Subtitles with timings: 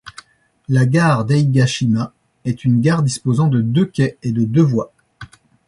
[0.67, 2.11] La gare d'Eigashima
[2.43, 4.91] est une gare disposant de deux quais et de deux voies.